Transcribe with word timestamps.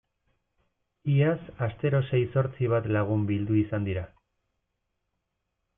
Iaz 1.15 1.43
astero 1.67 1.99
sei 2.09 2.23
zortzi 2.37 2.73
bat 2.73 2.91
lagun 2.97 3.29
bildu 3.33 3.61
izan 3.63 3.89
dira. 3.91 4.07